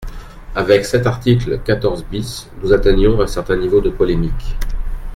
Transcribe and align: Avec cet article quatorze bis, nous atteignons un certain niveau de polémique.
Avec 0.55 0.85
cet 0.87 1.05
article 1.05 1.59
quatorze 1.61 2.03
bis, 2.05 2.49
nous 2.63 2.73
atteignons 2.73 3.21
un 3.21 3.27
certain 3.27 3.55
niveau 3.57 3.81
de 3.81 3.91
polémique. 3.91 4.57